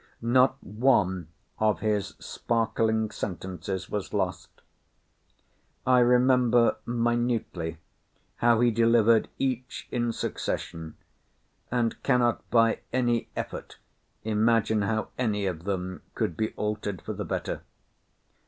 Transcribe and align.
Not 0.23 0.57
one 0.63 1.27
of 1.59 1.81
his 1.81 2.15
sparkling 2.17 3.11
sentences 3.11 3.87
was 3.87 4.15
lost. 4.15 4.49
I 5.85 5.99
remember 5.99 6.77
minutely 6.87 7.77
how 8.37 8.61
he 8.61 8.71
delivered 8.71 9.27
each 9.37 9.87
in 9.91 10.11
succession, 10.11 10.95
and 11.69 12.01
cannot 12.01 12.41
by 12.49 12.79
any 12.91 13.29
effort 13.35 13.77
imagine 14.23 14.81
how 14.81 15.09
any 15.19 15.45
of 15.45 15.65
them 15.65 16.01
could 16.15 16.35
be 16.35 16.51
altered 16.53 17.03
for 17.03 17.13
the 17.13 17.23
better. 17.23 17.61